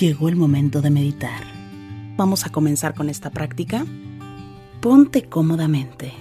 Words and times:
Llegó 0.00 0.30
el 0.30 0.36
momento 0.36 0.80
de 0.80 0.88
meditar. 0.88 1.42
Vamos 2.16 2.46
a 2.46 2.50
comenzar 2.50 2.94
con 2.94 3.10
esta 3.10 3.28
práctica. 3.28 3.84
Ponte 4.80 5.28
cómodamente. 5.28 6.14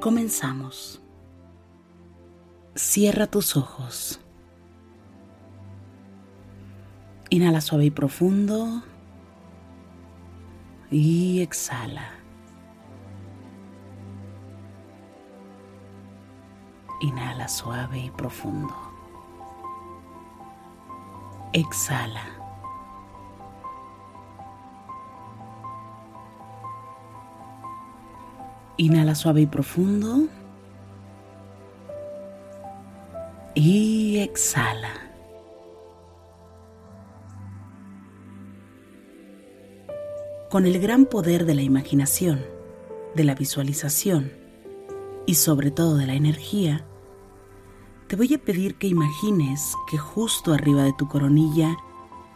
Comenzamos. 0.00 1.00
Cierra 2.74 3.28
tus 3.28 3.56
ojos. 3.56 4.18
Inhala 7.30 7.60
suave 7.60 7.84
y 7.84 7.90
profundo. 7.92 8.82
Y 10.90 11.40
exhala. 11.40 12.14
Inhala 17.00 17.46
suave 17.46 18.00
y 18.00 18.10
profundo. 18.10 18.87
Exhala. 21.58 22.22
Inhala 28.76 29.16
suave 29.16 29.40
y 29.40 29.46
profundo. 29.46 30.28
Y 33.56 34.18
exhala. 34.18 34.92
Con 40.48 40.64
el 40.64 40.80
gran 40.80 41.06
poder 41.06 41.44
de 41.44 41.56
la 41.56 41.62
imaginación, 41.62 42.46
de 43.16 43.24
la 43.24 43.34
visualización 43.34 44.30
y 45.26 45.34
sobre 45.34 45.72
todo 45.72 45.96
de 45.96 46.06
la 46.06 46.14
energía, 46.14 46.86
te 48.08 48.16
voy 48.16 48.32
a 48.32 48.38
pedir 48.38 48.76
que 48.76 48.86
imagines 48.86 49.74
que 49.86 49.98
justo 49.98 50.54
arriba 50.54 50.82
de 50.82 50.94
tu 50.94 51.08
coronilla 51.08 51.76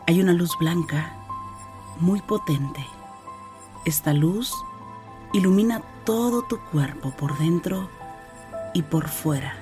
hay 0.07 0.21
una 0.21 0.35
luz 0.35 0.51
blanca 0.61 1.17
muy 1.99 2.21
potente. 2.21 2.85
Esta 3.87 4.13
luz 4.13 4.53
ilumina 5.33 5.83
todo 6.05 6.43
tu 6.43 6.59
cuerpo 6.71 7.11
por 7.13 7.39
dentro 7.39 7.89
y 8.75 8.83
por 8.83 9.09
fuera, 9.09 9.55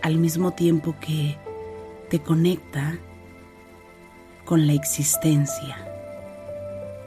al 0.00 0.16
mismo 0.16 0.52
tiempo 0.52 0.94
que 0.98 1.36
te 2.08 2.22
conecta 2.22 2.96
con 4.46 4.66
la 4.66 4.72
existencia. 4.72 5.76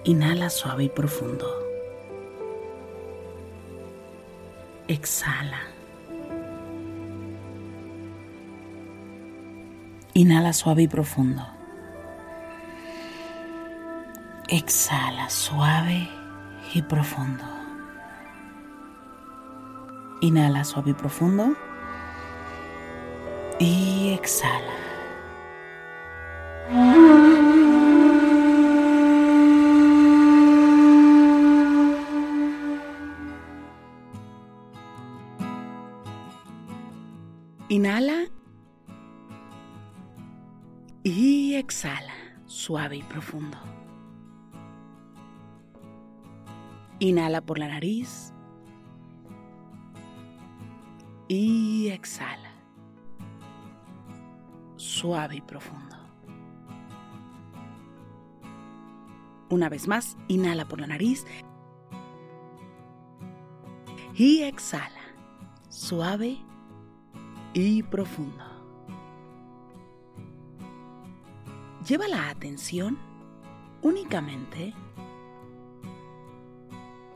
Inhala 0.03 0.51
suave 0.51 0.83
y 0.83 0.89
profundo. 0.89 1.47
Exhala. 4.87 5.76
Inhala 10.17 10.51
suave 10.51 10.81
y 10.81 10.87
profundo. 10.87 11.45
Exhala 14.47 15.29
suave 15.29 16.09
y 16.73 16.81
profundo. 16.81 17.43
Inhala 20.21 20.63
suave 20.63 20.89
y 20.89 20.93
profundo. 20.95 21.53
Y 23.59 24.17
exhala. 24.19 24.73
Inhala 37.69 38.31
exhala, 41.67 42.13
suave 42.45 42.95
y 42.95 43.03
profundo. 43.03 43.57
Inhala 46.99 47.41
por 47.41 47.59
la 47.59 47.67
nariz 47.67 48.33
y 51.27 51.89
exhala, 51.89 52.53
suave 54.77 55.35
y 55.35 55.41
profundo. 55.41 55.97
Una 59.49 59.67
vez 59.67 59.89
más, 59.89 60.15
inhala 60.29 60.69
por 60.69 60.79
la 60.79 60.87
nariz 60.87 61.25
y 64.15 64.43
exhala, 64.43 65.01
suave 65.67 66.37
y 67.53 67.83
profundo. 67.83 68.46
Lleva 71.87 72.09
la 72.09 72.29
atención 72.29 72.97
únicamente 73.81 74.73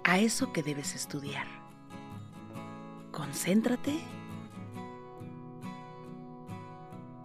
a 0.06 0.18
eso 0.18 0.54
que 0.54 0.64
debes 0.64 0.96
estudiar. 0.96 1.46
Concéntrate 3.12 4.00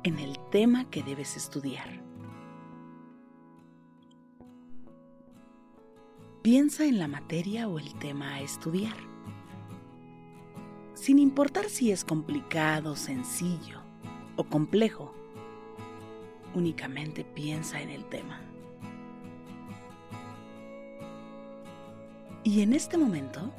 en 0.02 0.18
el 0.18 0.40
tema 0.50 0.90
que 0.90 1.04
debes 1.04 1.36
estudiar. 1.36 2.02
Piensa 6.42 6.84
en 6.84 6.98
la 6.98 7.06
materia 7.06 7.68
o 7.68 7.78
el 7.78 7.94
tema 8.00 8.34
a 8.34 8.40
estudiar, 8.40 8.96
sin 10.94 11.20
importar 11.20 11.68
si 11.68 11.92
es 11.92 12.04
complicado, 12.04 12.96
sencillo 12.96 13.82
o 14.34 14.42
complejo 14.42 15.14
únicamente 16.56 17.22
piensa 17.22 17.82
en 17.82 17.90
el 17.90 18.06
tema. 18.06 18.40
Y 22.42 22.62
en 22.62 22.72
este 22.72 22.96
momento, 22.96 23.52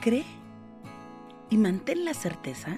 cree 0.00 0.24
y 1.48 1.56
mantén 1.56 2.04
la 2.04 2.12
certeza 2.12 2.76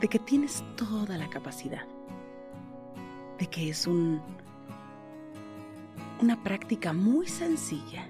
de 0.00 0.08
que 0.08 0.18
tienes 0.18 0.64
toda 0.76 1.16
la 1.16 1.30
capacidad, 1.30 1.86
de 3.38 3.46
que 3.46 3.68
es 3.68 3.86
un, 3.86 4.20
una 6.20 6.42
práctica 6.42 6.92
muy 6.92 7.28
sencilla 7.28 8.08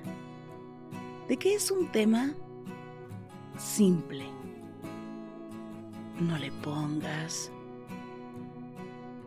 de 1.28 1.36
que 1.36 1.54
es 1.54 1.70
un 1.70 1.88
tema 1.88 2.32
simple. 3.56 4.24
No 6.20 6.38
le 6.38 6.50
pongas 6.52 7.52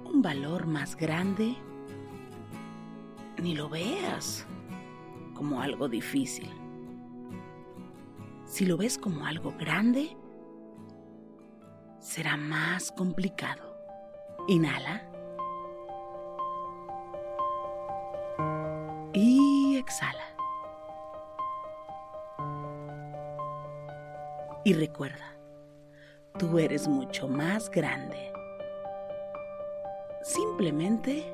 un 0.05 0.21
valor 0.21 0.65
más 0.65 0.95
grande 0.95 1.55
ni 3.41 3.55
lo 3.55 3.69
veas 3.69 4.45
como 5.33 5.61
algo 5.61 5.87
difícil. 5.87 6.49
Si 8.45 8.65
lo 8.65 8.77
ves 8.77 8.97
como 8.97 9.25
algo 9.25 9.53
grande, 9.57 10.17
será 11.99 12.35
más 12.35 12.91
complicado. 12.91 13.77
Inhala. 14.47 15.08
Y 24.69 24.73
recuerda, 24.73 25.35
tú 26.37 26.59
eres 26.59 26.87
mucho 26.87 27.27
más 27.27 27.71
grande. 27.71 28.31
Simplemente 30.21 31.33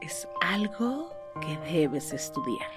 es 0.00 0.26
algo 0.40 1.14
que 1.40 1.56
debes 1.72 2.12
estudiar. 2.12 2.72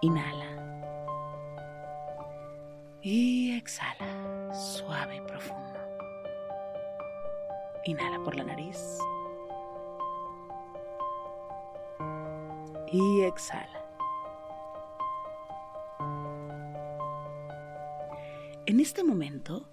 Inhala. 0.00 0.90
Y 3.02 3.56
exhala, 3.56 4.52
suave 4.52 5.18
y 5.18 5.20
profundo. 5.20 5.78
Inhala 7.84 8.18
por 8.24 8.34
la 8.34 8.42
nariz. 8.42 8.98
Y 12.88 13.20
exhala. 13.20 13.81
En 18.72 18.80
este 18.80 19.04
momento 19.04 19.68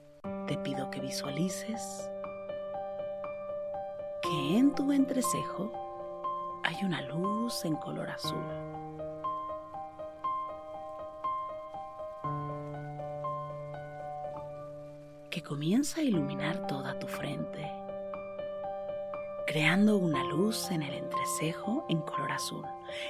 te 0.46 0.58
pido 0.58 0.92
que 0.92 1.00
visualices 1.00 2.12
que 4.22 4.58
en 4.58 4.76
tu 4.76 4.92
entrecejo 4.92 5.72
hay 6.66 6.76
una 6.84 7.02
luz 7.04 7.64
en 7.64 7.78
color 7.78 8.10
azul. 8.10 8.44
que 15.30 15.42
comienza 15.42 16.02
a 16.02 16.04
iluminar 16.04 16.68
toda 16.68 17.00
tu 17.00 17.08
frente, 17.08 17.72
creando 19.48 19.96
una 19.96 20.26
luz 20.26 20.72
en 20.72 20.82
el 20.82 20.94
entrecejo 20.94 21.86
en 21.88 22.02
color 22.02 22.34
azul. 22.34 22.66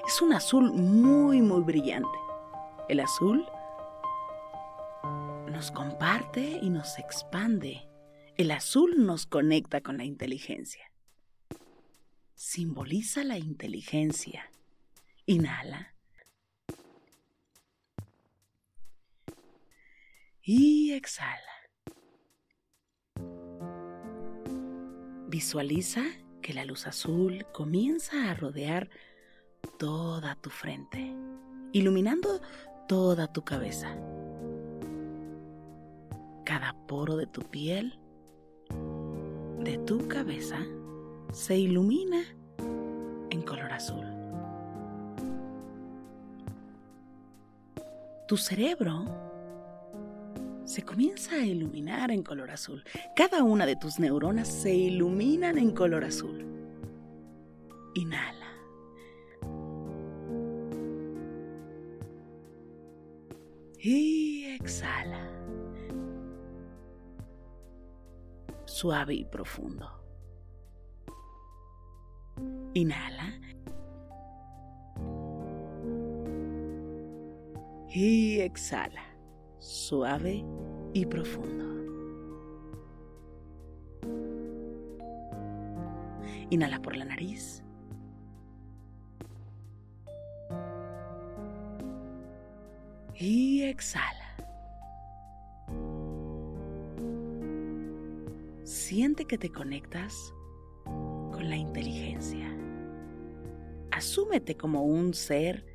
Es 0.05 0.21
un 0.21 0.33
azul 0.33 0.71
muy, 0.71 1.41
muy 1.41 1.61
brillante. 1.61 2.19
El 2.89 2.99
azul 2.99 3.47
nos 5.59 5.71
comparte 5.71 6.57
y 6.61 6.69
nos 6.69 6.97
expande. 6.99 7.85
El 8.37 8.49
azul 8.51 9.05
nos 9.05 9.25
conecta 9.25 9.81
con 9.81 9.97
la 9.97 10.05
inteligencia. 10.05 10.89
Simboliza 12.33 13.25
la 13.25 13.37
inteligencia. 13.37 14.49
Inhala. 15.25 15.95
Y 20.41 20.93
exhala. 20.93 21.35
Visualiza 25.27 26.05
que 26.41 26.53
la 26.53 26.63
luz 26.63 26.87
azul 26.87 27.45
comienza 27.51 28.31
a 28.31 28.33
rodear 28.33 28.89
toda 29.77 30.35
tu 30.35 30.49
frente, 30.49 31.13
iluminando 31.73 32.39
toda 32.87 33.33
tu 33.33 33.43
cabeza. 33.43 33.97
Cada 36.49 36.73
poro 36.87 37.15
de 37.15 37.27
tu 37.27 37.41
piel, 37.43 37.93
de 39.63 39.77
tu 39.85 40.07
cabeza, 40.07 40.57
se 41.31 41.55
ilumina 41.55 42.23
en 43.29 43.43
color 43.43 43.71
azul. 43.71 44.03
Tu 48.27 48.35
cerebro 48.35 49.05
se 50.65 50.81
comienza 50.81 51.35
a 51.35 51.45
iluminar 51.45 52.09
en 52.09 52.23
color 52.23 52.49
azul. 52.49 52.83
Cada 53.15 53.43
una 53.43 53.67
de 53.67 53.75
tus 53.75 53.99
neuronas 53.99 54.47
se 54.47 54.73
iluminan 54.73 55.59
en 55.59 55.69
color 55.69 56.03
azul. 56.03 56.47
Inhala. 57.93 58.47
Y 63.77 64.45
exhala. 64.45 65.29
Suave 68.79 69.13
y 69.13 69.25
profundo. 69.25 69.89
Inhala. 72.73 73.33
Y 77.89 78.39
exhala 78.39 79.03
suave 79.57 80.45
y 80.93 81.05
profundo. 81.05 81.65
Inhala 86.49 86.81
por 86.81 86.95
la 86.95 87.03
nariz. 87.03 87.61
Y 93.15 93.63
exhala. 93.63 94.18
Siente 98.99 99.23
que 99.23 99.37
te 99.37 99.49
conectas 99.49 100.33
con 100.83 101.47
la 101.47 101.55
inteligencia. 101.55 102.53
Asúmete 103.91 104.57
como 104.57 104.83
un 104.83 105.13
ser 105.13 105.65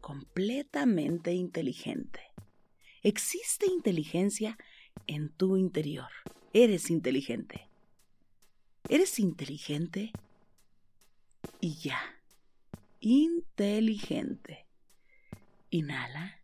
completamente 0.00 1.32
inteligente. 1.32 2.20
Existe 3.02 3.66
inteligencia 3.66 4.56
en 5.08 5.28
tu 5.30 5.56
interior. 5.56 6.06
Eres 6.52 6.88
inteligente. 6.88 7.68
Eres 8.88 9.18
inteligente 9.18 10.12
y 11.60 11.74
ya. 11.78 12.00
Inteligente. 13.00 14.68
Inhala. 15.70 16.37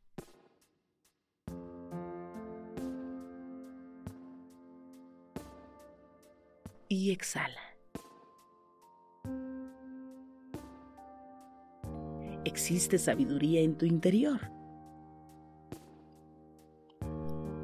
Y 6.89 7.11
exhala. 7.11 7.61
Existe 12.45 12.99
sabiduría 12.99 13.61
en 13.63 13.77
tu 13.77 13.87
interior. 13.87 14.41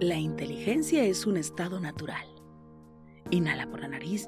La 0.00 0.16
inteligencia 0.16 1.04
es 1.04 1.26
un 1.26 1.36
estado 1.36 1.78
natural. 1.78 2.26
Inhala 3.30 3.68
por 3.70 3.80
la 3.80 3.88
nariz. 3.88 4.26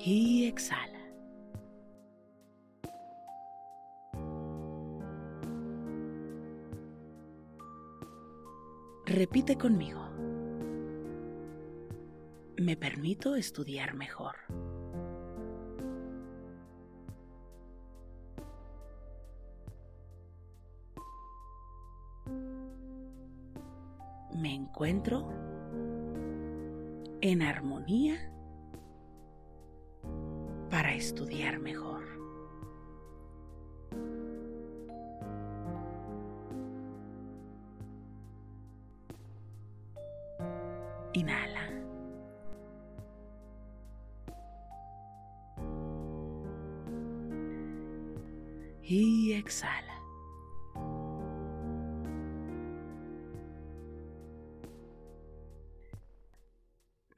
Y 0.00 0.46
exhala. 0.46 0.91
Repite 9.12 9.58
conmigo. 9.58 10.00
Me 12.56 12.78
permito 12.78 13.36
estudiar 13.36 13.92
mejor. 13.92 14.36
me 24.34 24.54
encuentro 24.54 25.28
en 27.20 27.42
armonía 27.42 28.32
para 30.70 30.94
estudiar 30.94 31.58
mejor. 31.58 32.21
Y 48.82 49.32
exhala. 49.32 50.02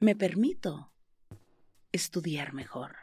me 0.05 0.15
permito 0.15 0.93
estudiar 1.91 2.53
mejor. 2.53 2.95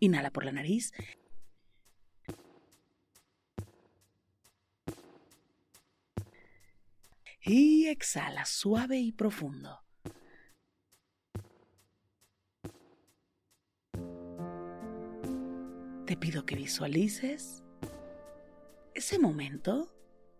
Inhala 0.00 0.30
por 0.30 0.46
la 0.46 0.52
nariz. 0.52 0.94
Y 7.42 7.88
exhala 7.88 8.46
suave 8.46 8.98
y 8.98 9.12
profundo. 9.12 9.83
Te 16.14 16.20
pido 16.20 16.46
que 16.46 16.54
visualices 16.54 17.64
ese 18.94 19.18
momento 19.18 19.92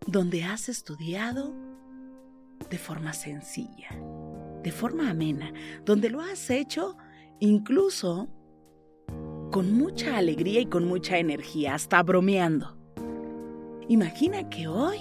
donde 0.06 0.44
has 0.44 0.68
estudiado 0.68 1.52
de 2.70 2.78
forma 2.78 3.12
sencilla 3.12 3.88
de 4.62 4.70
forma 4.70 5.10
amena, 5.10 5.52
donde 5.84 6.10
lo 6.10 6.20
has 6.20 6.48
hecho 6.48 6.96
incluso 7.40 8.28
con 9.50 9.72
mucha 9.72 10.16
alegría 10.16 10.60
y 10.60 10.66
con 10.66 10.86
mucha 10.86 11.18
energía, 11.18 11.74
hasta 11.74 12.00
bromeando. 12.04 12.78
Imagina 13.88 14.48
que 14.48 14.68
hoy 14.68 14.98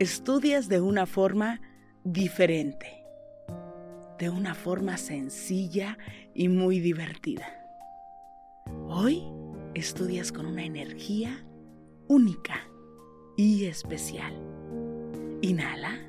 estudias 0.00 0.68
de 0.68 0.80
una 0.80 1.06
forma 1.06 1.60
diferente, 2.02 3.04
de 4.18 4.28
una 4.28 4.56
forma 4.56 4.96
sencilla 4.96 5.96
y 6.34 6.48
muy 6.48 6.80
divertida. 6.80 7.46
Hoy 8.88 9.37
estudias 9.74 10.32
con 10.32 10.46
una 10.46 10.64
energía 10.64 11.46
única 12.08 12.68
y 13.36 13.64
especial. 13.66 14.34
Inhala. 15.42 16.08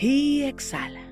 y 0.00 0.44
exhala. 0.44 1.06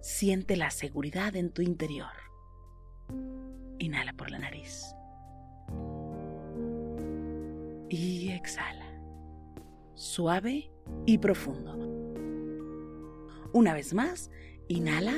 Siente 0.00 0.56
la 0.56 0.70
seguridad 0.70 1.34
en 1.36 1.50
tu 1.50 1.62
interior. 1.62 2.12
Inhala 3.78 4.12
por 4.12 4.30
la 4.30 4.38
nariz. 4.38 4.94
Y 7.88 8.30
exhala. 8.30 8.86
Suave 9.94 10.70
y 11.06 11.18
profundo. 11.18 11.74
Una 13.52 13.72
vez 13.72 13.94
más, 13.94 14.30
inhala. 14.68 15.14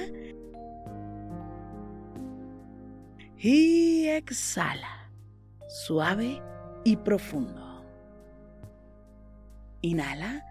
Y 3.43 4.07
exhala. 4.07 5.11
Suave 5.67 6.43
y 6.85 6.95
profundo. 6.97 7.83
Inhala. 9.81 10.45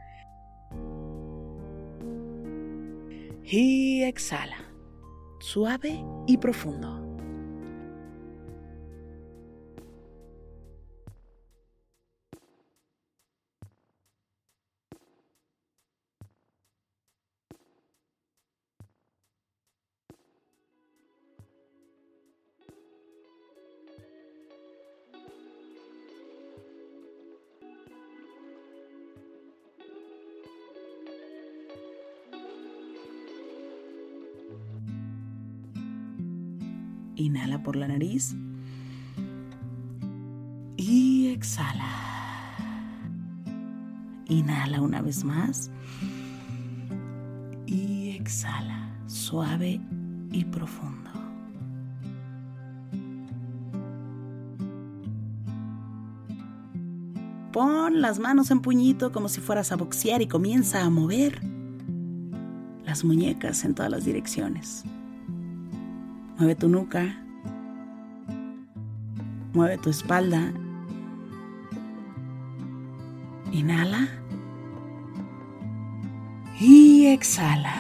Y 3.43 4.01
exhala. 4.01 4.57
Suave 5.39 6.03
y 6.25 6.37
profundo. 6.37 7.08
Inhala 37.19 37.61
por 37.61 37.75
la 37.75 37.87
nariz. 37.87 38.33
Y 40.77 41.27
exhala. 41.27 41.85
Inhala 44.27 44.81
una 44.81 45.01
vez 45.01 45.25
más. 45.25 45.69
Y 47.65 48.11
exhala, 48.11 48.97
suave 49.07 49.81
y 50.31 50.45
profundo. 50.45 51.09
Pon 57.51 57.99
las 57.99 58.19
manos 58.19 58.49
en 58.51 58.61
puñito 58.61 59.11
como 59.11 59.27
si 59.27 59.41
fueras 59.41 59.73
a 59.73 59.75
boxear 59.75 60.21
y 60.21 60.27
comienza 60.27 60.83
a 60.85 60.89
mover 60.89 61.41
las 62.85 63.03
muñecas 63.03 63.65
en 63.65 63.75
todas 63.75 63.91
las 63.91 64.05
direcciones. 64.05 64.85
Mueve 66.39 66.55
tu 66.55 66.69
nuca. 66.69 67.17
Mueve 69.53 69.77
tu 69.77 69.89
espalda. 69.89 70.53
Inhala. 73.51 74.07
Y 76.61 77.07
exhala. 77.07 77.73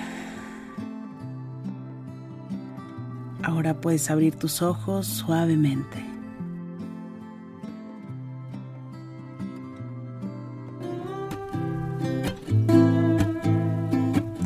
Ahora 3.43 3.79
puedes 3.79 4.11
abrir 4.11 4.35
tus 4.35 4.61
ojos 4.61 5.07
suavemente. 5.07 6.05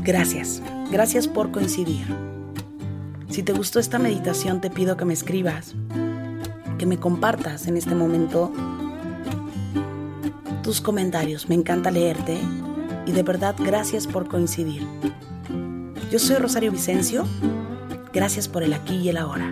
Gracias, 0.04 0.62
gracias 0.92 1.28
por 1.28 1.52
coincidir. 1.52 2.33
Si 3.34 3.42
te 3.42 3.52
gustó 3.52 3.80
esta 3.80 3.98
meditación, 3.98 4.62
te 4.62 4.70
pido 4.70 4.96
que 4.96 5.06
me 5.06 5.14
escribas, 5.14 5.74
que 6.78 6.86
me 6.86 7.00
compartas 7.00 7.66
en 7.66 7.78
este 7.78 7.96
momento 7.96 8.54
tus 10.62 10.82
comentarios. 10.82 11.50
Me 11.50 11.56
encanta 11.56 11.90
leerte 11.90 12.38
y 13.08 13.12
de 13.12 13.24
verdad 13.24 13.56
gracias 13.58 14.06
por 14.06 14.28
coincidir. 14.28 14.86
Yo 16.12 16.20
soy 16.20 16.36
Rosario 16.36 16.72
Vicencio. 16.72 17.26
Gracias 18.14 18.48
por 18.48 18.62
el 18.62 18.72
aquí 18.72 18.98
y 18.98 19.10
el 19.10 19.18
ahora. 19.18 19.52